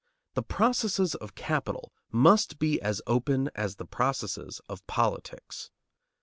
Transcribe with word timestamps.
The 0.33 0.41
processes 0.41 1.13
of 1.13 1.35
capital 1.35 1.91
must 2.11 2.57
be 2.57 2.81
as 2.81 3.03
open 3.05 3.51
as 3.53 3.75
the 3.75 3.85
processes 3.85 4.59
of 4.67 4.83
politics. 4.87 5.69